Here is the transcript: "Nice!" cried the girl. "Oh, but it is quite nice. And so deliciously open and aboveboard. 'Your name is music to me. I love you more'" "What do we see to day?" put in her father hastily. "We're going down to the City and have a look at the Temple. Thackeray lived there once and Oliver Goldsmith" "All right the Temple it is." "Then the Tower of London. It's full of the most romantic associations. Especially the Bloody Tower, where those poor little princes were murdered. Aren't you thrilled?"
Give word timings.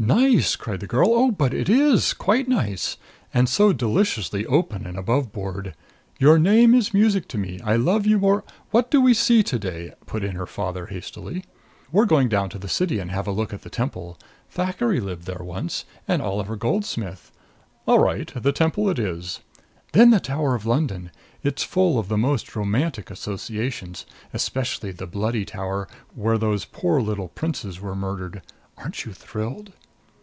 "Nice!" 0.00 0.54
cried 0.54 0.78
the 0.78 0.86
girl. 0.86 1.08
"Oh, 1.12 1.32
but 1.32 1.52
it 1.52 1.68
is 1.68 2.14
quite 2.14 2.46
nice. 2.46 2.98
And 3.34 3.48
so 3.48 3.72
deliciously 3.72 4.46
open 4.46 4.86
and 4.86 4.96
aboveboard. 4.96 5.74
'Your 6.20 6.38
name 6.38 6.72
is 6.72 6.94
music 6.94 7.26
to 7.28 7.36
me. 7.36 7.58
I 7.64 7.74
love 7.74 8.06
you 8.06 8.16
more'" 8.20 8.44
"What 8.70 8.92
do 8.92 9.00
we 9.00 9.12
see 9.12 9.42
to 9.42 9.58
day?" 9.58 9.92
put 10.06 10.22
in 10.22 10.36
her 10.36 10.46
father 10.46 10.86
hastily. 10.86 11.42
"We're 11.90 12.06
going 12.06 12.28
down 12.28 12.48
to 12.50 12.60
the 12.60 12.68
City 12.68 13.00
and 13.00 13.10
have 13.10 13.26
a 13.26 13.32
look 13.32 13.52
at 13.52 13.62
the 13.62 13.68
Temple. 13.70 14.16
Thackeray 14.48 15.00
lived 15.00 15.26
there 15.26 15.42
once 15.42 15.84
and 16.06 16.22
Oliver 16.22 16.54
Goldsmith" 16.54 17.32
"All 17.88 17.98
right 17.98 18.30
the 18.40 18.52
Temple 18.52 18.88
it 18.88 19.00
is." 19.00 19.40
"Then 19.94 20.10
the 20.10 20.20
Tower 20.20 20.54
of 20.54 20.64
London. 20.64 21.10
It's 21.42 21.64
full 21.64 21.98
of 21.98 22.06
the 22.06 22.16
most 22.16 22.54
romantic 22.54 23.10
associations. 23.10 24.06
Especially 24.32 24.92
the 24.92 25.08
Bloody 25.08 25.44
Tower, 25.44 25.88
where 26.14 26.38
those 26.38 26.64
poor 26.66 27.00
little 27.00 27.28
princes 27.28 27.80
were 27.80 27.96
murdered. 27.96 28.42
Aren't 28.76 29.04
you 29.04 29.12
thrilled?" 29.12 29.72